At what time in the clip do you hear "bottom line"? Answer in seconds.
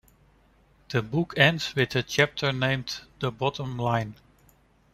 3.31-4.15